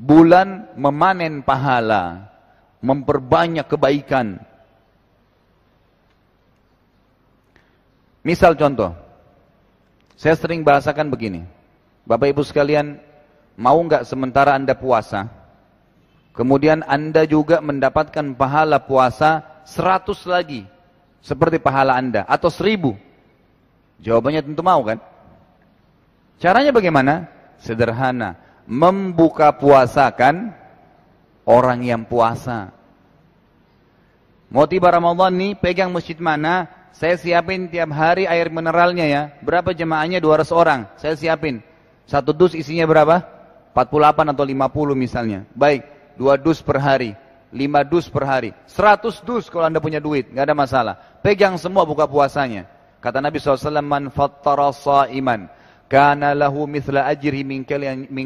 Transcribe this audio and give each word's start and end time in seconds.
bulan 0.00 0.72
memanen 0.80 1.44
pahala, 1.44 2.32
memperbanyak 2.80 3.68
kebaikan. 3.68 4.40
Misal 8.24 8.56
contoh, 8.56 8.96
saya 10.16 10.32
sering 10.40 10.64
bahasakan 10.64 11.12
begini, 11.12 11.44
Bapak 12.08 12.32
Ibu 12.32 12.40
sekalian, 12.40 12.96
mau 13.60 13.76
nggak 13.84 14.08
sementara 14.08 14.56
Anda 14.56 14.72
puasa, 14.72 15.28
kemudian 16.32 16.80
Anda 16.88 17.28
juga 17.28 17.60
mendapatkan 17.60 18.32
pahala 18.40 18.80
puasa 18.80 19.44
100 19.68 20.24
lagi, 20.24 20.64
seperti 21.20 21.60
pahala 21.60 21.96
Anda, 21.96 22.24
atau 22.24 22.48
1000? 22.48 22.96
Jawabannya 24.00 24.40
tentu 24.40 24.64
mau 24.64 24.80
kan? 24.80 24.96
Caranya 26.40 26.72
bagaimana? 26.72 27.28
Sederhana, 27.60 28.40
membuka 28.68 29.52
puasa 29.54 30.08
kan 30.12 30.52
orang 31.44 31.84
yang 31.84 32.02
puasa. 32.04 32.72
Mau 34.50 34.66
tiba 34.66 34.90
Ramadan 34.90 35.30
nih, 35.30 35.54
pegang 35.54 35.94
masjid 35.94 36.18
mana, 36.18 36.66
saya 36.90 37.14
siapin 37.14 37.70
tiap 37.70 37.94
hari 37.94 38.26
air 38.26 38.50
mineralnya 38.50 39.06
ya. 39.06 39.22
Berapa 39.40 39.70
jemaahnya? 39.70 40.18
200 40.18 40.50
orang. 40.50 40.90
Saya 40.98 41.14
siapin. 41.14 41.62
Satu 42.04 42.34
dus 42.34 42.58
isinya 42.58 42.82
berapa? 42.84 43.22
48 43.72 44.34
atau 44.34 44.42
50 44.42 44.98
misalnya. 44.98 45.46
Baik, 45.54 45.86
dua 46.18 46.34
dus 46.34 46.58
per 46.58 46.82
hari. 46.82 47.14
5 47.54 47.86
dus 47.86 48.06
per 48.10 48.26
hari. 48.26 48.50
100 48.66 49.22
dus 49.22 49.46
kalau 49.46 49.70
anda 49.70 49.78
punya 49.78 50.02
duit. 50.02 50.26
nggak 50.34 50.44
ada 50.50 50.56
masalah. 50.58 50.94
Pegang 51.22 51.54
semua 51.54 51.86
buka 51.86 52.10
puasanya. 52.10 52.66
Kata 52.98 53.22
Nabi 53.22 53.40
SAW, 53.40 53.80
Man 53.80 54.12
fattara 54.12 54.74
sa'iman. 54.74 55.48
Kana 55.90 56.38
lahu 56.38 56.70
mithla 56.70 57.10
ajri 57.10 57.42
min 57.42 57.66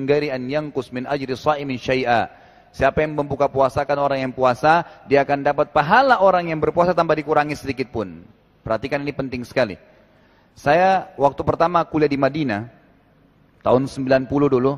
gari 0.04 0.28
an 0.28 0.45
yangkus 0.52 0.92
min 0.92 1.09
ajri 1.09 1.32
sa'imin 1.32 1.80
syai'a. 1.80 2.28
Siapa 2.77 3.00
yang 3.00 3.16
membuka 3.16 3.48
puasakan 3.48 3.96
orang 3.96 4.20
yang 4.20 4.32
puasa, 4.37 4.84
dia 5.09 5.24
akan 5.24 5.40
dapat 5.40 5.73
pahala 5.73 6.20
orang 6.20 6.52
yang 6.52 6.60
berpuasa 6.60 6.92
tanpa 6.92 7.16
dikurangi 7.16 7.57
sedikit 7.57 7.88
pun. 7.88 8.20
Perhatikan 8.60 9.01
ini 9.01 9.16
penting 9.16 9.46
sekali. 9.48 9.80
Saya 10.52 11.09
waktu 11.16 11.40
pertama 11.40 11.80
kuliah 11.87 12.10
di 12.10 12.18
Madinah, 12.18 12.68
tahun 13.65 13.87
90 13.87 14.29
dulu, 14.29 14.76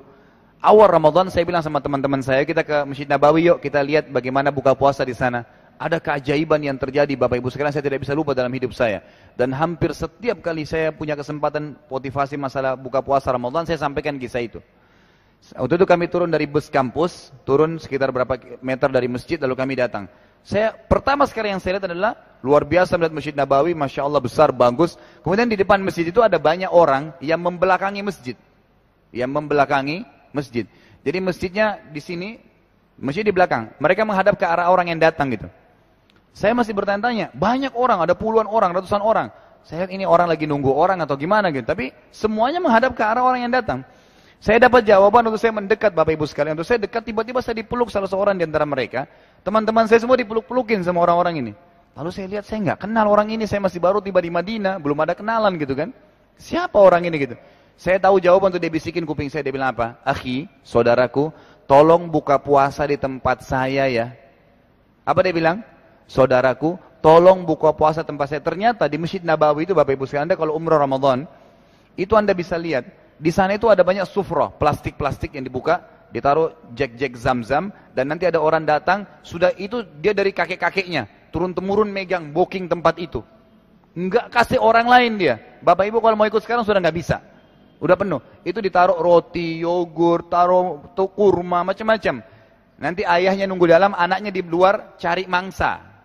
awal 0.61 0.87
Ramadan 0.87 1.27
saya 1.33 1.42
bilang 1.42 1.64
sama 1.64 1.81
teman-teman 1.81 2.20
saya, 2.20 2.45
kita 2.47 2.62
ke 2.62 2.87
Masjid 2.87 3.09
Nabawi 3.09 3.48
yuk, 3.48 3.59
kita 3.64 3.81
lihat 3.83 4.12
bagaimana 4.12 4.53
buka 4.53 4.77
puasa 4.77 5.03
di 5.03 5.17
sana. 5.17 5.42
Ada 5.77 6.01
keajaiban 6.01 6.57
yang 6.65 6.81
terjadi 6.81 7.13
Bapak 7.21 7.37
Ibu 7.37 7.53
sekalian 7.53 7.69
saya 7.69 7.85
tidak 7.85 8.01
bisa 8.01 8.17
lupa 8.17 8.33
dalam 8.33 8.49
hidup 8.49 8.73
saya. 8.73 9.05
Dan 9.37 9.53
hampir 9.53 9.93
setiap 9.93 10.41
kali 10.41 10.65
saya 10.65 10.89
punya 10.89 11.13
kesempatan 11.13 11.77
motivasi 11.93 12.41
masalah 12.41 12.81
buka 12.81 13.05
puasa 13.05 13.29
Ramadan, 13.29 13.69
saya 13.69 13.77
sampaikan 13.77 14.17
kisah 14.17 14.41
itu. 14.41 14.61
Waktu 15.53 15.77
itu 15.77 15.87
kami 15.87 16.09
turun 16.09 16.33
dari 16.33 16.49
bus 16.49 16.73
kampus, 16.73 17.31
turun 17.45 17.77
sekitar 17.77 18.09
berapa 18.09 18.41
meter 18.65 18.89
dari 18.89 19.07
masjid, 19.07 19.37
lalu 19.37 19.55
kami 19.55 19.77
datang. 19.77 20.09
Saya 20.47 20.73
pertama 20.73 21.27
sekali 21.29 21.51
yang 21.51 21.61
saya 21.61 21.77
lihat 21.77 21.91
adalah 21.91 22.13
luar 22.41 22.63
biasa 22.63 22.95
melihat 22.95 23.15
Masjid 23.19 23.35
Nabawi, 23.35 23.75
masya 23.75 24.07
Allah 24.07 24.23
besar, 24.23 24.55
bagus. 24.55 24.95
Kemudian 25.27 25.51
di 25.51 25.59
depan 25.59 25.83
masjid 25.83 26.07
itu 26.07 26.23
ada 26.23 26.39
banyak 26.39 26.71
orang 26.71 27.11
yang 27.19 27.43
membelakangi 27.43 28.01
masjid, 28.01 28.39
yang 29.11 29.29
membelakangi 29.29 30.07
masjid. 30.31 30.65
Jadi 31.03 31.19
masjidnya 31.19 31.83
di 31.91 31.99
sini, 31.99 32.29
masjid 32.95 33.27
di 33.27 33.35
belakang. 33.35 33.75
Mereka 33.83 34.07
menghadap 34.07 34.39
ke 34.39 34.47
arah 34.47 34.71
orang 34.71 34.95
yang 34.95 35.03
datang 35.03 35.35
gitu. 35.35 35.51
Saya 36.37 36.53
masih 36.53 36.77
bertanya-tanya, 36.77 37.33
banyak 37.33 37.73
orang, 37.73 38.05
ada 38.05 38.12
puluhan 38.12 38.45
orang, 38.45 38.77
ratusan 38.77 39.01
orang. 39.01 39.33
Saya 39.65 39.89
ini 39.89 40.05
orang 40.05 40.29
lagi 40.29 40.45
nunggu 40.45 40.69
orang 40.69 41.01
atau 41.01 41.17
gimana 41.17 41.48
gitu. 41.48 41.65
Tapi 41.65 41.97
semuanya 42.12 42.61
menghadap 42.61 42.92
ke 42.92 43.01
arah 43.01 43.25
orang 43.25 43.48
yang 43.48 43.53
datang. 43.56 43.81
Saya 44.37 44.61
dapat 44.61 44.84
jawaban 44.84 45.33
untuk 45.33 45.41
saya 45.41 45.57
mendekat 45.57 45.97
Bapak 45.97 46.12
Ibu 46.12 46.29
sekalian. 46.29 46.53
Untuk 46.53 46.69
saya 46.69 46.77
dekat 46.77 47.09
tiba-tiba 47.09 47.41
saya 47.41 47.57
dipeluk 47.57 47.89
salah 47.89 48.05
seorang 48.05 48.37
di 48.37 48.45
antara 48.45 48.69
mereka. 48.69 49.09
Teman-teman 49.48 49.89
saya 49.89 50.05
semua 50.05 50.20
dipeluk-pelukin 50.20 50.84
sama 50.84 51.01
orang-orang 51.09 51.41
ini. 51.41 51.53
Lalu 51.97 52.11
saya 52.12 52.29
lihat 52.29 52.45
saya 52.45 52.61
nggak 52.61 52.84
kenal 52.84 53.09
orang 53.09 53.33
ini, 53.33 53.48
saya 53.48 53.64
masih 53.64 53.81
baru 53.81 54.05
tiba 54.05 54.20
di 54.20 54.29
Madinah, 54.29 54.77
belum 54.77 55.01
ada 55.08 55.17
kenalan 55.17 55.57
gitu 55.57 55.73
kan. 55.73 55.89
Siapa 56.36 56.77
orang 56.77 57.08
ini 57.08 57.17
gitu? 57.17 57.35
Saya 57.80 57.97
tahu 57.97 58.20
jawaban 58.20 58.53
untuk 58.53 58.61
dia 58.61 58.68
bisikin 58.68 59.08
kuping 59.08 59.33
saya, 59.33 59.41
dia 59.41 59.57
bilang 59.57 59.73
apa? 59.73 59.97
Akhi, 60.05 60.45
saudaraku, 60.61 61.33
tolong 61.64 62.13
buka 62.13 62.36
puasa 62.36 62.85
di 62.85 63.01
tempat 63.01 63.41
saya 63.41 63.89
ya. 63.89 64.13
Apa 65.08 65.24
dia 65.24 65.33
bilang? 65.33 65.64
Saudaraku, 66.06 66.78
tolong 67.02 67.42
buka 67.46 67.74
puasa 67.74 68.02
tempat 68.02 68.30
saya. 68.30 68.42
Ternyata 68.42 68.86
di 68.90 68.98
Masjid 68.98 69.22
Nabawi 69.22 69.67
itu 69.67 69.74
Bapak 69.74 69.94
Ibu 69.94 70.06
sekalian, 70.06 70.30
Anda 70.30 70.39
kalau 70.39 70.58
umrah 70.58 70.78
Ramadan, 70.78 71.27
itu 71.94 72.14
Anda 72.18 72.34
bisa 72.34 72.58
lihat, 72.58 72.86
di 73.18 73.30
sana 73.30 73.55
itu 73.55 73.70
ada 73.70 73.86
banyak 73.86 74.06
sufroh, 74.11 74.50
plastik-plastik 74.58 75.34
yang 75.34 75.46
dibuka, 75.46 75.83
ditaruh 76.11 76.55
jack-jack 76.74 77.18
zam-zam 77.18 77.74
dan 77.94 78.06
nanti 78.06 78.28
ada 78.28 78.39
orang 78.39 78.62
datang 78.62 79.05
sudah 79.27 79.50
itu 79.58 79.83
dia 79.98 80.14
dari 80.14 80.30
kakek-kakeknya 80.30 81.30
turun 81.34 81.50
temurun 81.50 81.90
megang 81.90 82.30
booking 82.30 82.70
tempat 82.70 82.96
itu. 83.02 83.20
Nggak 83.96 84.28
kasih 84.28 84.61
orang 84.61 84.86
lain 84.86 85.12
dia. 85.17 85.34
Bapak 85.64 85.88
ibu 85.88 85.98
kalau 86.05 86.14
mau 86.14 86.28
ikut 86.28 86.44
sekarang 86.44 86.62
sudah 86.62 86.78
nggak 86.78 86.96
bisa. 86.96 87.18
Udah 87.80 87.96
penuh. 87.96 88.20
Itu 88.44 88.61
ditaruh 88.61 88.96
roti 89.00 89.61
yogurt 89.64 90.28
taruh 90.28 90.84
kurma 90.94 91.64
macam-macam. 91.64 92.20
Nanti 92.77 93.02
ayahnya 93.08 93.48
nunggu 93.48 93.64
dalam 93.64 93.96
anaknya 93.96 94.28
di 94.28 94.44
luar 94.44 95.00
cari 95.00 95.24
mangsa 95.24 95.95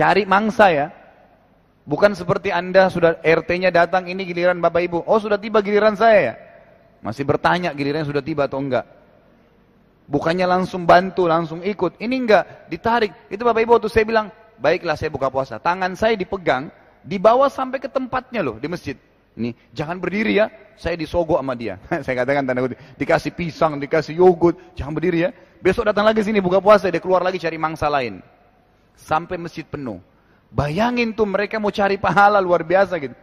cari 0.00 0.24
mangsa 0.24 0.72
ya 0.72 0.86
bukan 1.84 2.16
seperti 2.16 2.48
anda 2.48 2.88
sudah 2.88 3.20
RT-nya 3.20 3.68
datang 3.68 4.08
ini 4.08 4.24
giliran 4.24 4.56
bapak 4.64 4.80
ibu 4.88 4.98
oh 5.04 5.18
sudah 5.20 5.36
tiba 5.36 5.60
giliran 5.60 5.92
saya 5.92 6.18
ya 6.32 6.34
masih 7.00 7.24
bertanya 7.24 7.72
gilirannya 7.72 8.08
sudah 8.08 8.20
tiba 8.24 8.44
atau 8.44 8.60
enggak. 8.60 8.84
Bukannya 10.10 10.44
langsung 10.44 10.84
bantu, 10.84 11.24
langsung 11.24 11.64
ikut. 11.64 11.96
Ini 11.96 12.14
enggak, 12.14 12.44
ditarik. 12.68 13.12
Itu 13.32 13.46
Bapak 13.46 13.62
Ibu 13.62 13.78
waktu 13.78 13.88
saya 13.88 14.04
bilang, 14.04 14.26
baiklah 14.58 14.98
saya 14.98 15.08
buka 15.08 15.30
puasa. 15.32 15.56
Tangan 15.62 15.94
saya 15.94 16.18
dipegang, 16.18 16.68
dibawa 17.06 17.48
sampai 17.48 17.78
ke 17.78 17.88
tempatnya 17.88 18.42
loh, 18.42 18.58
di 18.58 18.66
masjid. 18.66 18.98
Nih, 19.38 19.54
jangan 19.70 20.02
berdiri 20.02 20.42
ya, 20.42 20.50
saya 20.74 20.98
disogok 20.98 21.38
sama 21.38 21.54
dia. 21.54 21.78
saya 22.04 22.26
katakan 22.26 22.42
tanda 22.42 22.60
kutip, 22.66 22.78
dikasih 22.98 23.32
pisang, 23.32 23.78
dikasih 23.78 24.18
yogurt, 24.18 24.58
jangan 24.74 24.92
berdiri 24.98 25.18
ya. 25.24 25.30
Besok 25.62 25.86
datang 25.86 26.04
lagi 26.04 26.26
sini 26.26 26.42
buka 26.42 26.58
puasa, 26.58 26.90
dia 26.90 26.98
keluar 26.98 27.22
lagi 27.22 27.38
cari 27.38 27.54
mangsa 27.54 27.86
lain. 27.86 28.18
Sampai 28.96 29.40
masjid 29.40 29.66
penuh. 29.66 29.98
Bayangin 30.50 31.14
tuh 31.14 31.26
mereka 31.30 31.62
mau 31.62 31.70
cari 31.70 31.94
pahala 31.94 32.42
luar 32.42 32.66
biasa 32.66 32.98
gitu. 32.98 33.14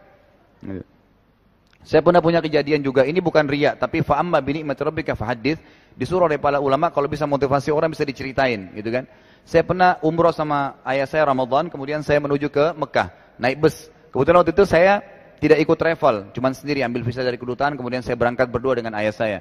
Saya 1.88 2.04
pernah 2.04 2.20
punya 2.20 2.42
kejadian 2.44 2.84
juga, 2.84 3.06
ini 3.06 3.22
bukan 3.22 3.48
riak, 3.48 3.80
tapi 3.80 4.04
fa'amma 4.04 4.42
bini 4.44 4.60
rabbika 4.60 5.16
fahadith, 5.16 5.56
disuruh 5.96 6.28
oleh 6.28 6.36
para 6.36 6.60
ulama 6.60 6.92
kalau 6.92 7.08
bisa 7.08 7.24
motivasi 7.24 7.72
orang 7.72 7.94
bisa 7.94 8.04
diceritain, 8.04 8.74
gitu 8.76 8.92
kan. 8.92 9.08
Saya 9.46 9.64
pernah 9.64 9.96
umroh 10.04 10.34
sama 10.34 10.76
ayah 10.84 11.08
saya 11.08 11.24
Ramadan, 11.24 11.72
kemudian 11.72 12.04
saya 12.04 12.20
menuju 12.20 12.52
ke 12.52 12.76
Mekah, 12.76 13.38
naik 13.40 13.56
bus. 13.62 13.88
Kebetulan 14.12 14.44
waktu 14.44 14.52
itu 14.52 14.64
saya 14.68 15.00
tidak 15.40 15.64
ikut 15.64 15.78
travel, 15.78 16.14
cuma 16.36 16.52
sendiri 16.52 16.84
ambil 16.84 17.06
visa 17.06 17.24
dari 17.24 17.40
kedutaan, 17.40 17.78
kemudian 17.78 18.04
saya 18.04 18.18
berangkat 18.18 18.52
berdua 18.52 18.76
dengan 18.76 18.92
ayah 18.98 19.14
saya. 19.14 19.38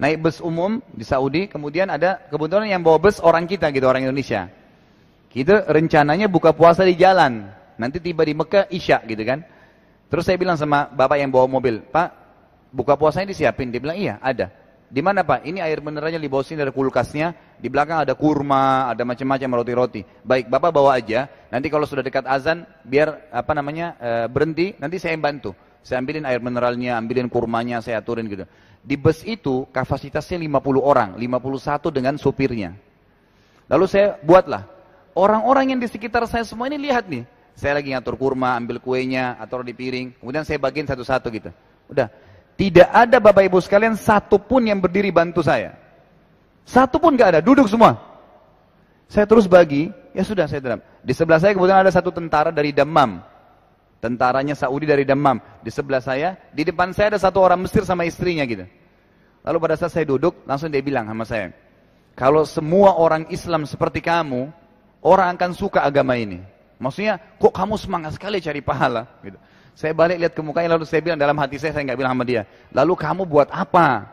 Naik 0.00 0.22
bus 0.22 0.40
umum 0.40 0.80
di 0.96 1.04
Saudi, 1.04 1.44
kemudian 1.50 1.92
ada 1.92 2.24
kebetulan 2.30 2.72
yang 2.72 2.80
bawa 2.80 2.96
bus 3.02 3.20
orang 3.20 3.44
kita 3.44 3.68
gitu, 3.68 3.84
orang 3.84 4.06
Indonesia. 4.08 4.48
Kita 5.32 5.64
rencananya 5.64 6.28
buka 6.28 6.52
puasa 6.52 6.84
di 6.84 6.92
jalan, 6.92 7.48
nanti 7.80 8.04
tiba 8.04 8.20
di 8.20 8.36
Mekah 8.36 8.68
Isya 8.68 9.00
gitu 9.08 9.24
kan. 9.24 9.40
Terus 10.12 10.28
saya 10.28 10.36
bilang 10.36 10.60
sama 10.60 10.92
bapak 10.92 11.24
yang 11.24 11.32
bawa 11.32 11.48
mobil, 11.48 11.80
Pak, 11.88 12.08
buka 12.68 13.00
puasanya 13.00 13.32
disiapin. 13.32 13.72
Dia 13.72 13.80
bilang, 13.80 13.96
iya 13.96 14.20
ada. 14.20 14.52
Di 14.92 15.00
mana 15.00 15.24
Pak? 15.24 15.48
Ini 15.48 15.64
air 15.64 15.80
mineralnya 15.80 16.20
di 16.20 16.28
bawah 16.28 16.44
sini 16.44 16.60
ada 16.60 16.68
kulkasnya, 16.68 17.56
di 17.56 17.72
belakang 17.72 18.04
ada 18.04 18.12
kurma, 18.12 18.92
ada 18.92 19.08
macam-macam 19.08 19.64
roti-roti. 19.64 20.04
Baik, 20.20 20.52
Bapak 20.52 20.68
bawa 20.68 21.00
aja. 21.00 21.32
Nanti 21.48 21.72
kalau 21.72 21.88
sudah 21.88 22.04
dekat 22.04 22.28
azan, 22.28 22.68
biar 22.84 23.32
apa 23.32 23.56
namanya 23.56 23.96
e, 23.96 24.10
berhenti, 24.28 24.76
nanti 24.76 25.00
saya 25.00 25.16
yang 25.16 25.24
bantu. 25.24 25.56
Saya 25.80 26.04
ambilin 26.04 26.28
air 26.28 26.44
mineralnya, 26.44 27.00
ambilin 27.00 27.32
kurmanya, 27.32 27.80
saya 27.80 28.04
aturin 28.04 28.28
gitu. 28.28 28.44
Di 28.84 29.00
bus 29.00 29.24
itu 29.24 29.64
kapasitasnya 29.72 30.36
50 30.36 30.84
orang, 30.84 31.16
51 31.16 31.88
dengan 31.88 32.20
supirnya. 32.20 32.76
Lalu 33.72 33.88
saya 33.88 34.20
buatlah. 34.20 34.71
Orang-orang 35.12 35.76
yang 35.76 35.80
di 35.80 35.88
sekitar 35.88 36.24
saya 36.24 36.44
semua 36.44 36.68
ini 36.72 36.80
lihat 36.88 37.04
nih. 37.08 37.28
Saya 37.52 37.76
lagi 37.76 37.92
ngatur 37.92 38.16
kurma, 38.16 38.56
ambil 38.56 38.80
kuenya, 38.80 39.36
atau 39.36 39.60
di 39.60 39.76
piring. 39.76 40.16
Kemudian 40.16 40.44
saya 40.44 40.56
bagiin 40.56 40.88
satu-satu 40.88 41.28
gitu. 41.28 41.50
Udah. 41.92 42.08
Tidak 42.56 42.88
ada 42.88 43.20
Bapak 43.20 43.44
Ibu 43.48 43.60
sekalian 43.60 43.96
satu 43.96 44.40
pun 44.40 44.64
yang 44.64 44.80
berdiri 44.80 45.12
bantu 45.12 45.44
saya. 45.44 45.76
Satu 46.64 46.96
pun 47.00 47.16
gak 47.16 47.36
ada, 47.36 47.40
duduk 47.42 47.66
semua. 47.68 47.98
Saya 49.08 49.28
terus 49.28 49.44
bagi, 49.44 49.92
ya 50.16 50.24
sudah 50.24 50.48
saya 50.48 50.60
dalam. 50.64 50.80
Di 51.04 51.12
sebelah 51.12 51.40
saya 51.42 51.52
kemudian 51.52 51.80
ada 51.80 51.92
satu 51.92 52.08
tentara 52.08 52.48
dari 52.48 52.72
Damam. 52.72 53.20
Tentaranya 54.00 54.56
Saudi 54.56 54.88
dari 54.88 55.04
Damam. 55.04 55.36
Di 55.60 55.68
sebelah 55.68 56.00
saya, 56.00 56.38
di 56.54 56.64
depan 56.64 56.96
saya 56.96 57.16
ada 57.16 57.20
satu 57.20 57.44
orang 57.44 57.60
Mesir 57.60 57.84
sama 57.84 58.08
istrinya 58.08 58.46
gitu. 58.48 58.64
Lalu 59.42 59.58
pada 59.58 59.74
saat 59.76 59.92
saya 59.92 60.06
duduk, 60.06 60.46
langsung 60.46 60.70
dia 60.70 60.80
bilang 60.80 61.04
sama 61.10 61.26
saya, 61.26 61.50
kalau 62.14 62.46
semua 62.46 62.94
orang 62.94 63.26
Islam 63.28 63.66
seperti 63.66 63.98
kamu, 63.98 64.54
orang 65.02 65.34
akan 65.34 65.50
suka 65.52 65.82
agama 65.82 66.14
ini. 66.16 66.40
Maksudnya, 66.78 67.18
kok 67.38 67.52
kamu 67.54 67.74
semangat 67.78 68.16
sekali 68.16 68.38
cari 68.42 68.62
pahala? 68.62 69.06
Gitu. 69.22 69.38
Saya 69.74 69.92
balik 69.94 70.18
lihat 70.18 70.32
ke 70.34 70.42
mukanya 70.42 70.78
lalu 70.78 70.84
saya 70.86 71.02
bilang 71.02 71.18
dalam 71.18 71.36
hati 71.38 71.58
saya, 71.58 71.74
saya 71.74 71.82
nggak 71.86 71.98
bilang 71.98 72.14
sama 72.14 72.24
dia. 72.26 72.42
Lalu 72.74 72.94
kamu 72.98 73.22
buat 73.26 73.48
apa? 73.50 74.08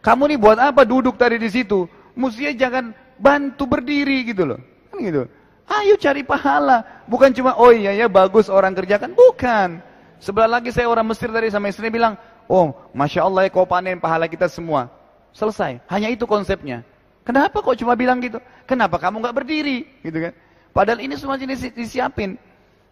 Kamu 0.00 0.22
nih 0.32 0.38
buat 0.40 0.56
apa 0.56 0.82
duduk 0.88 1.20
tadi 1.20 1.36
di 1.36 1.48
situ? 1.52 1.84
Mestinya 2.16 2.52
jangan 2.56 2.84
bantu 3.20 3.68
berdiri 3.68 4.24
gitu 4.32 4.48
loh. 4.48 4.60
Kan 4.88 5.04
gitu. 5.04 5.22
Ayo 5.70 5.94
cari 6.00 6.24
pahala. 6.26 7.04
Bukan 7.06 7.30
cuma, 7.36 7.54
oh 7.60 7.70
iya 7.70 7.94
ya 7.94 8.08
bagus 8.10 8.50
orang 8.50 8.74
kerjakan. 8.74 9.12
Bukan. 9.12 9.84
Sebelah 10.18 10.58
lagi 10.58 10.74
saya 10.74 10.90
orang 10.90 11.06
Mesir 11.06 11.30
tadi 11.30 11.52
sama 11.52 11.70
istri 11.70 11.92
bilang, 11.92 12.18
oh 12.50 12.74
Masya 12.90 13.24
Allah 13.24 13.46
ya 13.46 13.50
kau 13.52 13.68
panen 13.68 14.02
pahala 14.02 14.26
kita 14.26 14.50
semua. 14.50 14.90
Selesai. 15.30 15.78
Hanya 15.86 16.10
itu 16.10 16.26
konsepnya. 16.26 16.82
Kenapa 17.24 17.60
kok 17.60 17.76
cuma 17.76 17.94
bilang 17.94 18.18
gitu? 18.18 18.40
Kenapa 18.64 18.96
kamu 18.96 19.20
nggak 19.20 19.36
berdiri? 19.36 19.84
Gitu 20.00 20.18
kan? 20.18 20.32
Padahal 20.70 21.00
ini 21.04 21.14
semua 21.18 21.36
jenis 21.36 21.68
disiapin. 21.74 22.38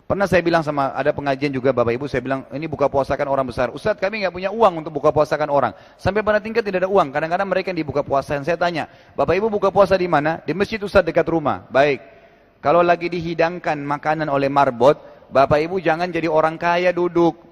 Pernah 0.09 0.25
saya 0.25 0.41
bilang 0.41 0.65
sama 0.65 0.89
ada 0.97 1.13
pengajian 1.13 1.53
juga 1.53 1.69
Bapak 1.69 1.93
Ibu, 1.93 2.09
saya 2.09 2.25
bilang 2.25 2.49
ini 2.57 2.65
buka 2.65 2.89
puasakan 2.89 3.29
orang 3.29 3.45
besar. 3.45 3.69
Ustadz 3.69 4.01
kami 4.01 4.25
nggak 4.25 4.33
punya 4.33 4.49
uang 4.49 4.81
untuk 4.81 4.89
buka 4.97 5.13
puasakan 5.13 5.53
orang. 5.53 5.77
Sampai 6.01 6.25
pada 6.25 6.41
tingkat 6.41 6.65
tidak 6.65 6.89
ada 6.89 6.89
uang. 6.89 7.13
Kadang-kadang 7.13 7.45
mereka 7.45 7.69
yang 7.77 7.85
dibuka 7.85 8.01
puasa. 8.01 8.41
Saya 8.41 8.57
tanya, 8.57 8.89
Bapak 9.13 9.37
Ibu 9.37 9.53
buka 9.53 9.69
puasa 9.69 10.01
di 10.01 10.09
mana? 10.09 10.41
Di 10.49 10.57
masjid 10.57 10.81
Ustadz 10.81 11.05
dekat 11.05 11.29
rumah. 11.29 11.69
Baik. 11.69 12.01
Kalau 12.65 12.81
lagi 12.81 13.13
dihidangkan 13.13 13.77
makanan 13.85 14.33
oleh 14.33 14.49
marbot, 14.49 14.97
Bapak 15.29 15.61
Ibu 15.61 15.77
jangan 15.85 16.09
jadi 16.09 16.25
orang 16.25 16.57
kaya 16.57 16.89
duduk. 16.89 17.48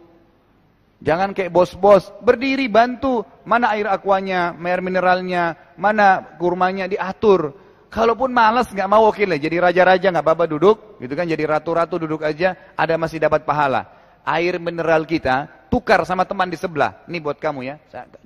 Jangan 0.96 1.36
kayak 1.36 1.52
bos-bos, 1.52 2.08
berdiri 2.24 2.72
bantu. 2.72 3.20
Mana 3.44 3.76
air 3.76 3.84
aquanya, 3.86 4.56
air 4.56 4.80
mineralnya, 4.80 5.74
mana 5.76 6.36
kurmanya 6.40 6.88
diatur. 6.88 7.52
Kalaupun 7.92 8.32
malas 8.32 8.72
nggak 8.72 8.90
mau 8.90 9.08
oke 9.08 9.24
lah, 9.24 9.38
jadi 9.38 9.56
raja-raja 9.62 10.10
nggak 10.10 10.24
apa-apa 10.24 10.44
duduk, 10.48 11.00
gitu 11.00 11.14
kan? 11.14 11.24
Jadi 11.28 11.44
ratu-ratu 11.46 11.96
duduk 12.02 12.24
aja, 12.24 12.56
ada 12.74 12.94
masih 12.98 13.22
dapat 13.22 13.46
pahala. 13.46 13.86
Air 14.26 14.58
mineral 14.58 15.06
kita 15.06 15.46
tukar 15.70 16.02
sama 16.02 16.26
teman 16.26 16.50
di 16.50 16.58
sebelah. 16.58 17.06
Ini 17.06 17.22
buat 17.22 17.38
kamu 17.38 17.60
ya, 17.62 17.76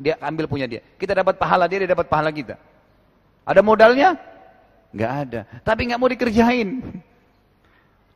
dia 0.01 0.17
ambil 0.23 0.49
punya 0.49 0.65
dia. 0.65 0.81
Kita 0.97 1.13
dapat 1.13 1.37
pahala 1.37 1.69
dia, 1.69 1.85
dia 1.85 1.91
dapat 1.93 2.09
pahala 2.09 2.33
kita. 2.33 2.57
Ada 3.45 3.61
modalnya? 3.61 4.17
Nggak 4.91 5.13
ada. 5.27 5.41
Tapi 5.63 5.81
nggak 5.91 6.01
mau 6.01 6.11
dikerjain. 6.11 6.69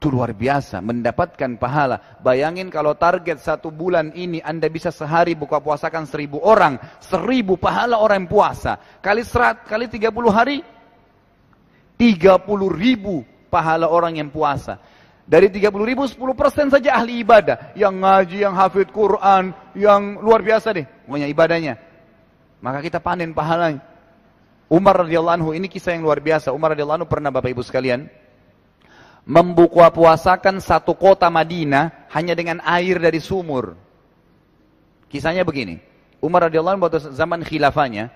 Itu 0.04 0.12
luar 0.12 0.36
biasa, 0.36 0.84
mendapatkan 0.84 1.56
pahala. 1.56 2.20
Bayangin 2.20 2.68
kalau 2.68 2.92
target 2.92 3.40
satu 3.40 3.72
bulan 3.72 4.12
ini 4.12 4.36
Anda 4.44 4.68
bisa 4.68 4.92
sehari 4.92 5.32
buka 5.32 5.64
puasakan 5.64 6.04
seribu 6.04 6.44
orang. 6.44 6.76
Seribu 7.00 7.56
pahala 7.56 7.96
orang 7.96 8.28
yang 8.28 8.28
puasa. 8.28 8.76
Kali 9.00 9.24
serat, 9.24 9.64
kali 9.64 9.88
tiga 9.88 10.12
puluh 10.12 10.28
hari, 10.28 10.60
30 11.96 12.36
ribu 12.68 13.24
pahala 13.48 13.88
orang 13.88 14.20
yang 14.20 14.28
puasa. 14.28 14.76
Dari 15.24 15.48
30 15.48 15.72
ribu, 15.88 16.04
10 16.04 16.20
persen 16.36 16.68
saja 16.68 17.00
ahli 17.00 17.24
ibadah. 17.24 17.72
Yang 17.72 17.94
ngaji, 18.04 18.36
yang 18.44 18.52
hafid 18.60 18.92
Quran, 18.92 19.56
yang 19.72 20.20
luar 20.20 20.44
biasa 20.44 20.76
deh. 20.76 20.84
Pokoknya 20.84 21.32
ibadahnya. 21.32 21.80
Maka 22.60 22.84
kita 22.84 23.00
panen 23.00 23.32
pahalanya. 23.32 23.80
Umar 24.68 25.00
radhiyallahu 25.00 25.36
anhu, 25.40 25.50
ini 25.56 25.64
kisah 25.64 25.96
yang 25.96 26.04
luar 26.04 26.20
biasa. 26.20 26.52
Umar 26.52 26.76
radhiyallahu 26.76 27.00
anhu 27.00 27.08
pernah 27.08 27.32
Bapak 27.32 27.56
Ibu 27.56 27.64
sekalian. 27.64 28.23
Membuka 29.24 29.88
puasakan 29.88 30.60
satu 30.60 30.92
kota 30.92 31.32
Madinah 31.32 32.08
hanya 32.12 32.36
dengan 32.36 32.60
air 32.60 33.00
dari 33.00 33.24
sumur. 33.24 33.72
Kisahnya 35.08 35.48
begini. 35.48 35.80
Umar 36.20 36.48
radhiyallahu 36.48 36.76
anhu 36.80 37.12
zaman 37.12 37.40
khilafahnya, 37.44 38.08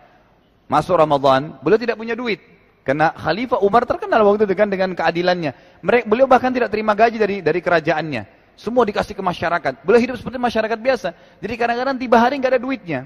masuk 0.69 0.97
Ramadan, 0.97 1.57
beliau 1.61 1.81
tidak 1.81 1.97
punya 1.97 2.17
duit. 2.17 2.41
Karena 2.85 3.13
Khalifah 3.13 3.61
Umar 3.61 3.85
terkenal 3.85 4.25
waktu 4.25 4.49
itu 4.49 4.57
kan 4.57 4.69
dengan 4.73 4.97
keadilannya. 4.97 5.81
Mereka, 5.85 6.09
beliau 6.09 6.25
bahkan 6.25 6.49
tidak 6.49 6.73
terima 6.73 6.97
gaji 6.97 7.21
dari 7.21 7.37
dari 7.45 7.61
kerajaannya. 7.61 8.25
Semua 8.57 8.89
dikasih 8.89 9.13
ke 9.13 9.21
masyarakat. 9.21 9.85
Beliau 9.85 10.01
hidup 10.01 10.17
seperti 10.17 10.41
masyarakat 10.41 10.79
biasa. 10.81 11.09
Jadi 11.39 11.55
kadang-kadang 11.61 12.01
tiba 12.01 12.17
hari 12.17 12.41
nggak 12.41 12.57
ada 12.57 12.61
duitnya. 12.61 13.05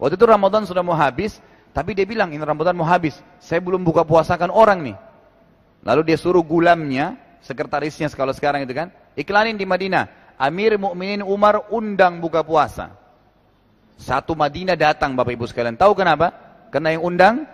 Waktu 0.00 0.16
itu 0.16 0.26
Ramadan 0.26 0.64
sudah 0.64 0.80
mau 0.80 0.96
habis, 0.96 1.38
tapi 1.70 1.92
dia 1.92 2.08
bilang 2.08 2.34
ini 2.34 2.42
Ramadan 2.42 2.74
mau 2.74 2.88
habis. 2.88 3.20
Saya 3.38 3.60
belum 3.62 3.84
buka 3.86 4.02
puasakan 4.02 4.50
orang 4.50 4.80
nih. 4.80 4.96
Lalu 5.86 6.02
dia 6.10 6.18
suruh 6.18 6.42
gulamnya, 6.42 7.14
sekretarisnya 7.42 8.08
kalau 8.14 8.32
sekarang 8.32 8.64
itu 8.64 8.74
kan, 8.74 8.90
iklanin 9.18 9.58
di 9.58 9.66
Madinah. 9.66 10.22
Amir 10.42 10.74
Mukminin 10.74 11.22
Umar 11.22 11.70
undang 11.70 12.18
buka 12.18 12.42
puasa. 12.42 12.98
Satu 13.94 14.34
Madinah 14.34 14.74
datang 14.74 15.14
Bapak 15.14 15.38
Ibu 15.38 15.46
sekalian. 15.46 15.78
Tahu 15.78 15.94
kenapa? 15.94 16.34
Karena 16.74 16.98
yang 16.98 17.06
undang 17.06 17.46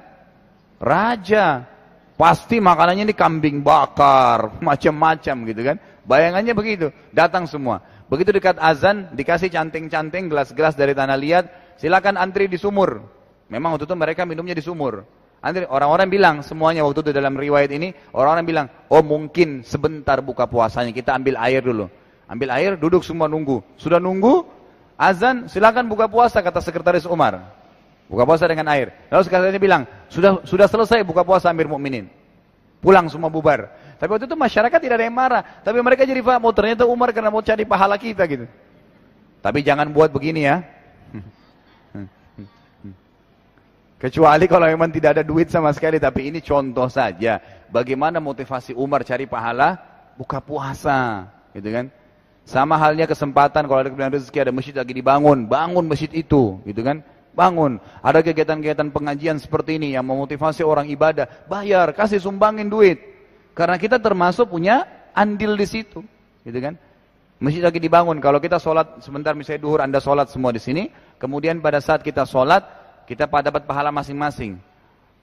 Raja. 0.81 1.67
Pasti 2.19 2.59
makanannya 2.59 3.07
ini 3.07 3.15
kambing 3.15 3.63
bakar, 3.63 4.51
macam-macam 4.69 5.37
gitu 5.47 5.61
kan. 5.63 5.77
Bayangannya 6.03 6.51
begitu, 6.57 6.91
datang 7.15 7.47
semua. 7.47 7.79
Begitu 8.09 8.33
dekat 8.33 8.57
azan, 8.59 9.13
dikasih 9.13 9.53
canting-canting 9.53 10.27
gelas-gelas 10.27 10.75
dari 10.75 10.97
tanah 10.97 11.15
liat, 11.15 11.45
silakan 11.79 12.17
antri 12.19 12.49
di 12.51 12.57
sumur. 12.57 13.05
Memang 13.53 13.77
waktu 13.77 13.87
itu 13.87 13.95
mereka 13.95 14.25
minumnya 14.25 14.57
di 14.57 14.65
sumur. 14.65 15.05
Antri, 15.39 15.71
orang-orang 15.71 16.09
bilang 16.11 16.37
semuanya 16.43 16.83
waktu 16.83 16.99
itu 17.07 17.13
dalam 17.15 17.39
riwayat 17.39 17.71
ini, 17.71 17.95
orang-orang 18.11 18.45
bilang, 18.47 18.67
oh 18.91 19.03
mungkin 19.07 19.63
sebentar 19.63 20.19
buka 20.19 20.51
puasanya, 20.51 20.91
kita 20.91 21.15
ambil 21.15 21.39
air 21.39 21.63
dulu. 21.63 21.87
Ambil 22.27 22.51
air, 22.51 22.75
duduk 22.75 23.07
semua 23.07 23.31
nunggu. 23.31 23.63
Sudah 23.79 24.03
nunggu, 24.03 24.43
azan, 24.99 25.47
silakan 25.47 25.87
buka 25.87 26.11
puasa, 26.11 26.43
kata 26.43 26.59
sekretaris 26.59 27.07
Umar. 27.07 27.55
Buka 28.11 28.27
puasa 28.27 28.51
dengan 28.51 28.67
air. 28.75 28.91
Lalu 29.15 29.23
sekalian 29.31 29.61
bilang, 29.63 29.83
sudah 30.11 30.43
sudah 30.43 30.67
selesai 30.67 31.07
buka 31.07 31.23
puasa 31.23 31.55
Amir 31.55 31.71
Mukminin. 31.71 32.11
Pulang 32.83 33.07
semua 33.07 33.31
bubar. 33.31 33.69
Tapi 33.99 34.11
waktu 34.11 34.27
itu 34.27 34.39
masyarakat 34.39 34.79
tidak 34.79 34.97
ada 34.99 35.07
yang 35.07 35.15
marah. 35.15 35.43
Tapi 35.63 35.79
mereka 35.83 36.03
jadi 36.03 36.23
paham, 36.23 36.47
oh 36.47 36.55
ternyata 36.55 36.83
Umar 36.87 37.15
karena 37.15 37.31
mau 37.31 37.43
cari 37.43 37.63
pahala 37.63 37.95
kita 37.99 38.27
gitu. 38.27 38.47
Tapi 39.39 39.63
jangan 39.63 39.87
buat 39.91 40.11
begini 40.11 40.47
ya. 40.47 40.67
Kecuali 43.99 44.47
kalau 44.47 44.71
memang 44.71 44.95
tidak 44.95 45.19
ada 45.19 45.25
duit 45.27 45.51
sama 45.51 45.75
sekali. 45.75 45.99
Tapi 45.99 46.31
ini 46.31 46.39
contoh 46.39 46.87
saja. 46.87 47.43
Bagaimana 47.69 48.23
motivasi 48.23 48.73
Umar 48.79 49.03
cari 49.03 49.27
pahala? 49.27 49.75
Buka 50.15 50.39
puasa. 50.39 51.27
Gitu 51.51 51.69
kan. 51.69 51.91
Sama 52.49 52.81
halnya 52.81 53.05
kesempatan 53.05 53.69
kalau 53.69 53.83
ada 53.85 53.91
kebenaran 53.93 54.15
rezeki 54.17 54.39
ada 54.49 54.53
masjid 54.55 54.75
lagi 54.79 54.95
dibangun. 54.95 55.51
Bangun 55.51 55.85
masjid 55.85 56.09
itu. 56.15 56.63
Gitu 56.63 56.81
kan 56.81 57.03
bangun. 57.39 57.79
Ada 58.03 58.27
kegiatan-kegiatan 58.27 58.91
pengajian 58.91 59.39
seperti 59.39 59.79
ini 59.79 59.95
yang 59.95 60.03
memotivasi 60.03 60.67
orang 60.67 60.91
ibadah, 60.91 61.31
bayar, 61.47 61.95
kasih 61.95 62.19
sumbangin 62.19 62.67
duit. 62.67 62.99
Karena 63.55 63.79
kita 63.79 64.03
termasuk 64.03 64.51
punya 64.51 64.83
andil 65.15 65.55
di 65.55 65.67
situ, 65.71 66.03
gitu 66.43 66.59
kan? 66.59 66.75
Masjid 67.39 67.63
lagi 67.63 67.79
dibangun. 67.79 68.19
Kalau 68.19 68.43
kita 68.43 68.59
sholat 68.59 68.99
sebentar 68.99 69.31
misalnya 69.39 69.63
duhur, 69.63 69.79
anda 69.79 70.03
sholat 70.03 70.27
semua 70.27 70.51
di 70.51 70.59
sini. 70.59 70.91
Kemudian 71.23 71.63
pada 71.63 71.79
saat 71.79 72.03
kita 72.03 72.27
sholat, 72.27 72.67
kita 73.09 73.25
dapat 73.25 73.65
pahala 73.65 73.89
masing-masing. 73.89 74.61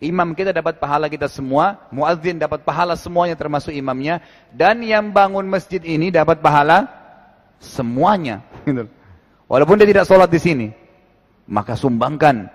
Imam 0.01 0.35
kita 0.35 0.51
dapat 0.51 0.81
pahala 0.81 1.07
kita 1.07 1.29
semua, 1.29 1.87
muadzin 1.93 2.35
dapat 2.35 2.65
pahala 2.65 2.99
semuanya 2.99 3.37
termasuk 3.37 3.71
imamnya, 3.71 4.19
dan 4.51 4.83
yang 4.83 5.13
bangun 5.13 5.47
masjid 5.47 5.79
ini 5.85 6.11
dapat 6.11 6.43
pahala 6.43 6.89
semuanya. 7.61 8.43
Walaupun 9.51 9.77
dia 9.79 9.87
tidak 9.87 10.09
sholat 10.09 10.27
di 10.27 10.41
sini, 10.41 10.67
maka 11.47 11.77
sumbangkan. 11.77 12.49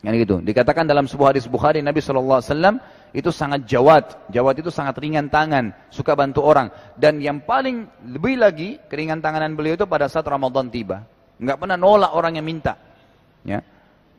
Yang 0.00 0.14
gitu. 0.24 0.36
Dikatakan 0.40 0.88
dalam 0.88 1.04
sebuah 1.04 1.36
hadis 1.36 1.44
Bukhari 1.44 1.84
Nabi 1.84 2.00
SAW 2.00 2.80
itu 3.12 3.28
sangat 3.28 3.68
jawat. 3.68 4.32
Jawat 4.32 4.56
itu 4.56 4.72
sangat 4.72 4.96
ringan 4.96 5.28
tangan, 5.28 5.76
suka 5.92 6.16
bantu 6.16 6.40
orang. 6.40 6.72
Dan 6.96 7.20
yang 7.20 7.44
paling 7.44 7.84
lebih 8.08 8.40
lagi 8.40 8.80
keringan 8.88 9.20
tanganan 9.20 9.52
beliau 9.52 9.76
itu 9.76 9.84
pada 9.84 10.08
saat 10.08 10.24
Ramadan 10.24 10.72
tiba. 10.72 11.04
Enggak 11.36 11.56
pernah 11.60 11.76
nolak 11.76 12.12
orang 12.16 12.40
yang 12.40 12.48
minta. 12.48 12.80
Ya. 13.44 13.60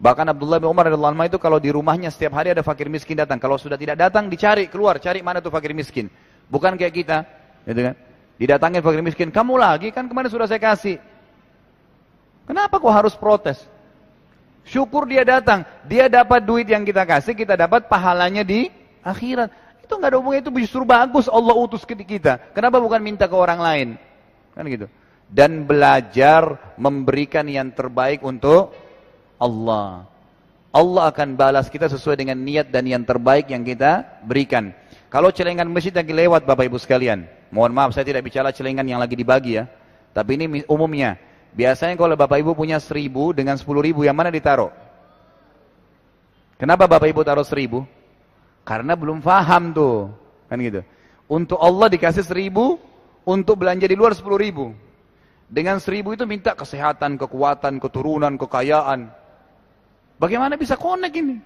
Bahkan 0.02 0.34
Abdullah 0.34 0.58
bin 0.58 0.74
Umar 0.74 0.90
radhiyallahu 0.90 1.14
anhu 1.14 1.30
itu 1.30 1.38
kalau 1.38 1.62
di 1.62 1.70
rumahnya 1.70 2.10
setiap 2.10 2.34
hari 2.34 2.50
ada 2.50 2.66
fakir 2.66 2.90
miskin 2.90 3.22
datang. 3.22 3.38
Kalau 3.38 3.62
sudah 3.62 3.78
tidak 3.78 4.02
datang 4.02 4.34
dicari 4.34 4.66
keluar, 4.66 4.98
cari 4.98 5.22
mana 5.22 5.46
tuh 5.46 5.54
fakir 5.54 5.78
miskin. 5.78 6.10
Bukan 6.50 6.74
kayak 6.74 6.94
kita, 6.98 7.18
gitu 7.70 7.82
kan? 7.86 7.96
Didatangin 8.42 8.82
fakir 8.82 9.06
miskin, 9.06 9.30
kamu 9.30 9.62
lagi 9.62 9.94
kan 9.94 10.10
kemarin 10.10 10.34
sudah 10.34 10.50
saya 10.50 10.58
kasih. 10.58 10.98
Kenapa 12.50 12.82
kok 12.82 12.90
harus 12.90 13.14
protes? 13.14 13.62
Syukur 14.66 15.06
dia 15.06 15.22
datang. 15.22 15.62
Dia 15.86 16.10
dapat 16.10 16.42
duit 16.50 16.66
yang 16.66 16.82
kita 16.82 17.06
kasih, 17.06 17.38
kita 17.38 17.54
dapat 17.54 17.86
pahalanya 17.86 18.42
di 18.42 18.74
akhirat. 19.06 19.54
Itu 19.86 20.02
nggak 20.02 20.10
ada 20.10 20.18
hubungannya, 20.18 20.50
itu 20.50 20.52
justru 20.66 20.82
bagus 20.82 21.30
Allah 21.30 21.54
utus 21.54 21.86
ke 21.86 21.94
kita. 21.94 22.42
Kenapa 22.58 22.82
bukan 22.82 22.98
minta 23.06 23.30
ke 23.30 23.38
orang 23.38 23.62
lain? 23.62 23.88
Kan 24.58 24.66
gitu. 24.66 24.90
Dan 25.30 25.70
belajar 25.70 26.74
memberikan 26.82 27.46
yang 27.46 27.70
terbaik 27.70 28.26
untuk 28.26 28.74
Allah. 29.42 30.06
Allah 30.72 31.04
akan 31.10 31.36
balas 31.36 31.68
kita 31.68 31.90
sesuai 31.90 32.22
dengan 32.22 32.38
niat 32.38 32.70
dan 32.70 32.86
yang 32.88 33.04
terbaik 33.04 33.50
yang 33.50 33.66
kita 33.66 34.22
berikan. 34.24 34.72
Kalau 35.12 35.28
celengan 35.34 35.68
masjid 35.68 35.92
lagi 35.92 36.16
lewat 36.16 36.48
Bapak 36.48 36.72
Ibu 36.72 36.80
sekalian. 36.80 37.28
Mohon 37.52 37.72
maaf 37.76 37.92
saya 37.92 38.08
tidak 38.08 38.24
bicara 38.24 38.56
celengan 38.56 38.88
yang 38.88 39.02
lagi 39.02 39.18
dibagi 39.18 39.60
ya. 39.60 39.68
Tapi 40.16 40.40
ini 40.40 40.64
umumnya. 40.72 41.20
Biasanya 41.52 42.00
kalau 42.00 42.16
Bapak 42.16 42.40
Ibu 42.40 42.56
punya 42.56 42.80
seribu 42.80 43.36
dengan 43.36 43.60
sepuluh 43.60 43.84
ribu, 43.84 44.08
yang 44.08 44.16
mana 44.16 44.32
ditaruh? 44.32 44.72
Kenapa 46.56 46.88
Bapak 46.88 47.12
Ibu 47.12 47.28
taruh 47.28 47.44
seribu? 47.44 47.84
Karena 48.64 48.96
belum 48.96 49.20
faham 49.20 49.76
tuh. 49.76 50.16
Kan 50.48 50.64
gitu. 50.64 50.88
Untuk 51.28 51.60
Allah 51.60 51.92
dikasih 51.92 52.24
seribu, 52.24 52.80
untuk 53.28 53.60
belanja 53.60 53.84
di 53.84 54.00
luar 54.00 54.16
sepuluh 54.16 54.40
ribu. 54.40 54.72
Dengan 55.52 55.84
seribu 55.84 56.16
itu 56.16 56.24
minta 56.24 56.56
kesehatan, 56.56 57.20
kekuatan, 57.20 57.84
keturunan, 57.84 58.40
kekayaan. 58.40 59.12
Bagaimana 60.22 60.54
bisa 60.54 60.78
connect 60.78 61.18
ini? 61.18 61.42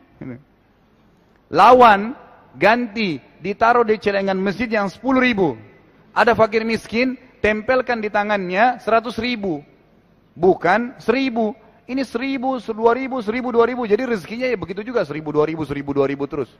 Lawan, 1.56 2.12
ganti, 2.60 3.24
ditaruh 3.40 3.88
di 3.88 3.96
celengan 3.96 4.36
masjid 4.36 4.68
yang 4.68 4.92
10 4.92 5.00
ribu. 5.16 5.56
Ada 6.12 6.36
fakir 6.36 6.68
miskin, 6.68 7.16
tempelkan 7.40 8.04
di 8.04 8.12
tangannya 8.12 8.84
100 8.84 9.16
ribu. 9.24 9.64
Bukan 10.36 11.00
1000. 11.00 11.56
Ini 11.88 12.04
1000, 12.04 12.60
2000, 12.68 13.24
1000, 13.24 13.56
2000. 13.56 13.88
Jadi 13.88 14.04
rezekinya 14.04 14.48
ya 14.52 14.58
begitu 14.60 14.84
juga 14.84 15.08
1000, 15.08 15.24
2000, 15.32 15.64
1000, 15.64 15.96
2000 15.96 16.28
terus. 16.28 16.52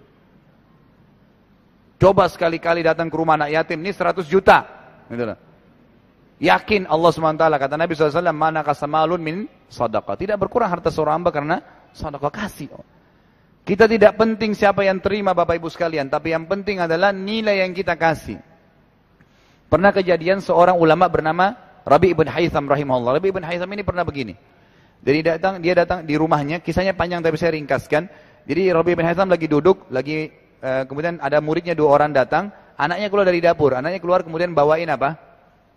Coba 2.00 2.32
sekali-kali 2.32 2.86
datang 2.86 3.12
ke 3.12 3.16
rumah 3.16 3.36
anak 3.36 3.52
yatim, 3.52 3.84
ini 3.84 3.92
100 3.92 4.24
juta. 4.24 4.64
Gitu 5.12 5.36
Yakin 6.36 6.84
Allah 6.92 7.12
SWT, 7.16 7.40
kata 7.40 7.76
Nabi 7.80 7.96
SAW, 7.96 8.36
mana 8.36 8.60
kasamalun 8.60 9.24
min 9.24 9.38
sadaqah. 9.70 10.16
Tidak 10.16 10.38
berkurang 10.38 10.70
harta 10.70 10.94
seorang 10.94 11.22
hamba 11.22 11.32
karena 11.34 11.58
sadaqah 11.92 12.32
kasih. 12.32 12.70
Kita 13.66 13.90
tidak 13.90 14.14
penting 14.22 14.54
siapa 14.54 14.86
yang 14.86 15.02
terima 15.02 15.34
Bapak 15.34 15.58
Ibu 15.58 15.74
sekalian, 15.74 16.06
tapi 16.06 16.38
yang 16.38 16.46
penting 16.46 16.78
adalah 16.78 17.10
nilai 17.10 17.66
yang 17.66 17.74
kita 17.74 17.98
kasih. 17.98 18.38
Pernah 19.66 19.90
kejadian 19.90 20.38
seorang 20.38 20.78
ulama 20.78 21.10
bernama 21.10 21.58
Rabi 21.82 22.14
ibn 22.14 22.30
Haytham 22.30 22.70
rahimahullah. 22.70 23.18
Rabi 23.18 23.34
ibn 23.34 23.42
Haytham 23.42 23.66
ini 23.74 23.82
pernah 23.82 24.06
begini. 24.06 24.38
Jadi 25.02 25.20
datang 25.26 25.58
dia 25.58 25.74
datang 25.74 26.06
di 26.06 26.14
rumahnya, 26.14 26.62
kisahnya 26.62 26.94
panjang 26.94 27.26
tapi 27.26 27.42
saya 27.42 27.58
ringkaskan. 27.58 28.06
Jadi 28.46 28.70
Rabi 28.70 28.94
ibn 28.94 29.02
Haytham 29.02 29.34
lagi 29.34 29.50
duduk, 29.50 29.90
lagi 29.90 30.30
uh, 30.62 30.86
kemudian 30.86 31.18
ada 31.18 31.42
muridnya 31.42 31.74
dua 31.74 31.98
orang 31.98 32.14
datang, 32.14 32.54
anaknya 32.78 33.10
keluar 33.10 33.26
dari 33.26 33.42
dapur, 33.42 33.74
anaknya 33.74 33.98
keluar 33.98 34.22
kemudian 34.22 34.54
bawain 34.54 34.86
apa? 34.94 35.18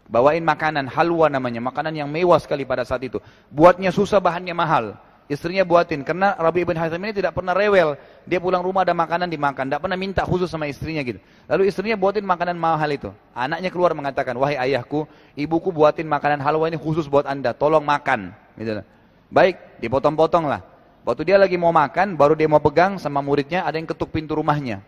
Bawain 0.09 0.41
makanan 0.41 0.89
halwa 0.89 1.29
namanya, 1.29 1.61
makanan 1.61 1.93
yang 1.93 2.09
mewah 2.09 2.41
sekali 2.41 2.65
pada 2.65 2.81
saat 2.81 3.05
itu. 3.05 3.21
Buatnya 3.53 3.93
susah, 3.93 4.17
bahannya 4.25 4.57
mahal. 4.57 4.97
Istrinya 5.29 5.61
buatin 5.61 6.01
karena 6.09 6.33
Rabi 6.41 6.65
ibn 6.65 6.73
Haitham 6.73 7.05
ini 7.05 7.13
tidak 7.13 7.37
pernah 7.37 7.53
rewel. 7.53 8.01
Dia 8.25 8.41
pulang 8.41 8.65
rumah 8.65 8.81
ada 8.81 8.97
makanan 8.97 9.29
dimakan 9.29 9.69
tidak 9.69 9.85
pernah 9.85 10.01
minta 10.01 10.25
khusus 10.25 10.49
sama 10.49 10.65
istrinya 10.65 11.05
gitu. 11.05 11.21
Lalu 11.45 11.69
istrinya 11.69 12.01
buatin 12.01 12.25
makanan 12.25 12.57
mahal 12.57 12.89
itu. 12.89 13.13
Anaknya 13.37 13.69
keluar 13.69 13.93
mengatakan 13.93 14.33
wahai 14.41 14.57
ayahku 14.57 15.05
ibuku 15.37 15.69
buatin 15.69 16.09
makanan 16.09 16.41
halwa 16.41 16.65
ini 16.73 16.81
khusus 16.81 17.05
buat 17.13 17.29
anda 17.29 17.53
tolong 17.53 17.85
makan. 17.85 18.33
Gitu. 18.57 18.81
Baik 19.29 19.61
dipotong-potong 19.85 20.49
lah. 20.49 20.65
Waktu 21.05 21.29
dia 21.29 21.37
lagi 21.37 21.61
mau 21.61 21.77
makan 21.77 22.17
baru 22.17 22.33
dia 22.33 22.49
mau 22.49 22.61
pegang 22.65 22.97
sama 22.97 23.21
muridnya 23.21 23.69
ada 23.69 23.77
yang 23.77 23.85
ketuk 23.85 24.09
pintu 24.09 24.33
rumahnya 24.33 24.81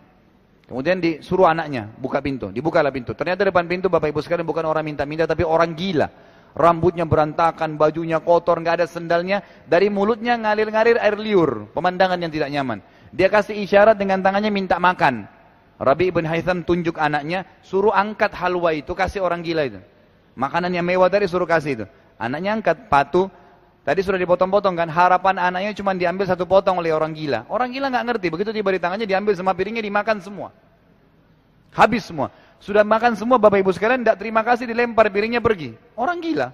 Kemudian 0.70 1.02
disuruh 1.02 1.50
anaknya 1.50 1.90
buka 1.98 2.22
pintu, 2.22 2.54
dibukalah 2.54 2.94
pintu. 2.94 3.10
Ternyata 3.10 3.42
depan 3.42 3.66
pintu 3.66 3.90
Bapak 3.90 4.14
Ibu 4.14 4.22
sekalian 4.22 4.46
bukan 4.46 4.62
orang 4.70 4.86
minta-minta 4.86 5.26
tapi 5.26 5.42
orang 5.42 5.74
gila 5.74 6.06
rambutnya 6.54 7.06
berantakan, 7.06 7.78
bajunya 7.78 8.18
kotor, 8.22 8.58
nggak 8.58 8.82
ada 8.82 8.86
sendalnya, 8.86 9.42
dari 9.66 9.90
mulutnya 9.92 10.34
ngalir-ngalir 10.38 10.98
air 10.98 11.16
liur, 11.18 11.70
pemandangan 11.70 12.18
yang 12.18 12.32
tidak 12.32 12.50
nyaman. 12.50 12.78
Dia 13.10 13.26
kasih 13.30 13.58
isyarat 13.66 13.98
dengan 13.98 14.22
tangannya 14.22 14.50
minta 14.50 14.78
makan. 14.78 15.26
Rabi 15.80 16.12
ibn 16.12 16.28
Haytham 16.28 16.62
tunjuk 16.62 17.00
anaknya, 17.00 17.46
suruh 17.64 17.94
angkat 17.94 18.36
halwa 18.36 18.70
itu, 18.74 18.92
kasih 18.92 19.24
orang 19.24 19.40
gila 19.40 19.62
itu. 19.66 19.80
Makanan 20.36 20.70
yang 20.70 20.86
mewah 20.86 21.08
tadi 21.10 21.26
suruh 21.26 21.48
kasih 21.48 21.72
itu. 21.82 21.86
Anaknya 22.20 22.60
angkat 22.60 22.92
patu, 22.92 23.32
tadi 23.82 24.00
sudah 24.04 24.18
dipotong-potong 24.20 24.74
kan, 24.76 24.88
harapan 24.88 25.36
anaknya 25.40 25.72
cuma 25.76 25.96
diambil 25.96 26.28
satu 26.28 26.44
potong 26.44 26.80
oleh 26.80 26.92
orang 26.92 27.12
gila. 27.12 27.48
Orang 27.48 27.72
gila 27.72 27.88
nggak 27.88 28.04
ngerti, 28.10 28.26
begitu 28.32 28.50
tiba 28.52 28.70
di 28.72 28.80
tangannya 28.80 29.06
diambil 29.08 29.32
sama 29.36 29.52
piringnya 29.52 29.84
dimakan 29.84 30.20
semua. 30.20 30.48
Habis 31.70 32.08
semua. 32.10 32.28
Sudah 32.60 32.84
makan 32.84 33.16
semua 33.16 33.40
Bapak 33.40 33.64
Ibu 33.64 33.72
sekalian, 33.72 34.04
tidak 34.04 34.20
terima 34.20 34.44
kasih 34.44 34.68
dilempar 34.68 35.08
piringnya 35.08 35.40
pergi. 35.40 35.72
Orang 35.96 36.20
gila. 36.20 36.52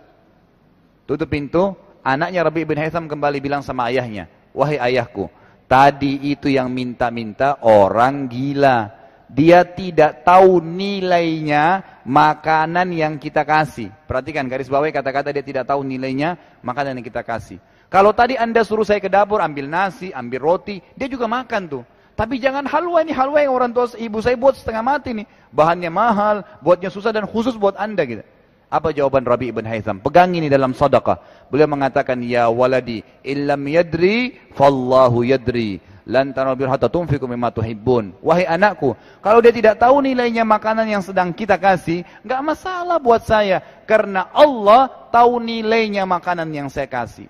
Tutup 1.07 1.27
pintu, 1.27 1.75
anaknya 2.07 2.47
Rabi 2.47 2.63
bin 2.63 2.79
Haytham 2.79 3.11
kembali 3.11 3.43
bilang 3.43 3.63
sama 3.63 3.91
ayahnya, 3.91 4.31
wahai 4.55 4.79
ayahku, 4.79 5.27
tadi 5.67 6.31
itu 6.31 6.47
yang 6.47 6.71
minta-minta 6.71 7.59
orang 7.63 8.31
gila. 8.31 8.91
Dia 9.27 9.67
tidak 9.67 10.23
tahu 10.23 10.63
nilainya 10.63 11.83
makanan 12.07 12.95
yang 12.95 13.19
kita 13.19 13.43
kasih. 13.43 13.91
Perhatikan 14.07 14.47
garis 14.47 14.71
bawah 14.71 14.87
kata-kata 14.87 15.35
dia 15.35 15.43
tidak 15.43 15.67
tahu 15.67 15.83
nilainya 15.83 16.39
makanan 16.63 17.03
yang 17.03 17.07
kita 17.07 17.27
kasih. 17.27 17.59
Kalau 17.91 18.15
tadi 18.15 18.39
anda 18.39 18.63
suruh 18.63 18.87
saya 18.87 19.03
ke 19.03 19.11
dapur 19.11 19.43
ambil 19.43 19.67
nasi, 19.67 20.15
ambil 20.15 20.43
roti, 20.43 20.79
dia 20.95 21.11
juga 21.11 21.27
makan 21.27 21.63
tuh. 21.67 21.83
Tapi 22.17 22.41
jangan 22.41 22.65
halwa 22.65 23.05
ini 23.05 23.13
halwa 23.13 23.39
yang 23.45 23.53
orang 23.53 23.71
tua 23.77 23.93
ibu 24.01 24.25
saya 24.25 24.39
buat 24.41 24.57
setengah 24.57 24.81
mati 24.81 25.13
nih. 25.13 25.27
Bahannya 25.53 25.91
mahal, 25.93 26.37
buatnya 26.65 26.89
susah 26.89 27.13
dan 27.13 27.29
khusus 27.29 27.59
buat 27.61 27.77
anda 27.77 28.07
gitu. 28.09 28.25
Apa 28.67 28.91
jawaban 28.91 29.23
Rabi 29.23 29.55
ibn 29.55 29.63
Haytham? 29.63 30.03
Pegang 30.03 30.35
ini 30.35 30.51
dalam 30.51 30.75
sadaqah. 30.75 31.47
Beliau 31.55 31.71
mengatakan, 31.71 32.19
Ya 32.25 32.51
waladi, 32.51 33.07
illam 33.23 33.63
yadri, 33.71 34.35
fallahu 34.59 35.23
yadri. 35.23 35.79
Lan 36.07 36.31
tanabir 36.31 36.71
hatta 36.71 36.87
tunfiku 36.87 37.27
mimma 37.27 37.51
tuhibbun. 37.51 38.15
Wahai 38.23 38.47
anakku, 38.47 38.95
kalau 39.19 39.43
dia 39.43 39.51
tidak 39.51 39.75
tahu 39.83 39.99
nilainya 39.99 40.47
makanan 40.47 40.87
yang 40.87 41.03
sedang 41.03 41.35
kita 41.35 41.59
kasih, 41.59 42.07
enggak 42.23 42.41
masalah 42.47 43.03
buat 43.03 43.27
saya. 43.27 43.59
Karena 43.91 44.31
Allah 44.31 44.87
tahu 45.11 45.43
nilainya 45.43 46.07
makanan 46.07 46.47
yang 46.55 46.71
saya 46.71 46.87
kasih. 46.87 47.27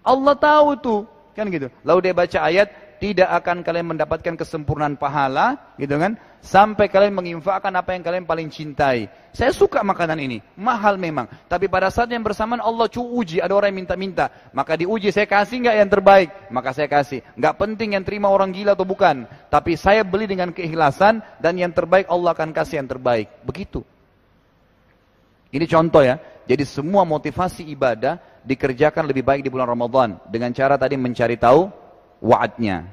Allah 0.00 0.32
tahu 0.40 0.68
tuh. 0.80 1.00
Kan 1.36 1.52
gitu. 1.52 1.68
Lalu 1.84 1.98
dia 2.08 2.14
baca 2.16 2.38
ayat, 2.48 2.72
tidak 3.00 3.30
akan 3.42 3.66
kalian 3.66 3.94
mendapatkan 3.94 4.34
kesempurnaan 4.38 4.94
pahala, 4.98 5.74
gitu 5.80 5.96
kan? 5.96 6.14
Sampai 6.44 6.92
kalian 6.92 7.16
menginfakkan 7.16 7.72
apa 7.72 7.96
yang 7.96 8.04
kalian 8.04 8.24
paling 8.28 8.52
cintai. 8.52 9.08
Saya 9.32 9.50
suka 9.50 9.80
makanan 9.80 10.20
ini, 10.20 10.38
mahal 10.54 11.00
memang. 11.00 11.26
Tapi 11.48 11.66
pada 11.66 11.88
saat 11.88 12.12
yang 12.12 12.20
bersamaan 12.20 12.60
Allah 12.60 12.86
cu 12.86 13.00
uji, 13.00 13.40
ada 13.40 13.56
orang 13.56 13.72
yang 13.72 13.88
minta-minta. 13.88 14.30
Maka 14.52 14.76
diuji, 14.76 15.08
saya 15.10 15.24
kasih 15.24 15.64
nggak 15.64 15.76
yang 15.80 15.90
terbaik? 15.90 16.28
Maka 16.52 16.70
saya 16.76 16.86
kasih. 16.86 17.24
Nggak 17.34 17.54
penting 17.56 17.96
yang 17.96 18.04
terima 18.04 18.28
orang 18.28 18.52
gila 18.52 18.76
atau 18.76 18.86
bukan. 18.86 19.24
Tapi 19.48 19.74
saya 19.74 20.04
beli 20.04 20.28
dengan 20.28 20.52
keikhlasan 20.52 21.24
dan 21.40 21.56
yang 21.56 21.72
terbaik 21.72 22.06
Allah 22.12 22.36
akan 22.36 22.52
kasih 22.52 22.84
yang 22.84 22.88
terbaik. 22.92 23.26
Begitu. 23.42 23.80
Ini 25.54 25.66
contoh 25.70 26.02
ya. 26.02 26.18
Jadi 26.44 26.66
semua 26.68 27.08
motivasi 27.08 27.64
ibadah 27.72 28.20
dikerjakan 28.44 29.08
lebih 29.08 29.24
baik 29.24 29.40
di 29.40 29.50
bulan 29.50 29.64
Ramadan 29.64 30.20
dengan 30.28 30.52
cara 30.52 30.76
tadi 30.76 31.00
mencari 31.00 31.40
tahu 31.40 31.83
wa'adnya. 32.24 32.88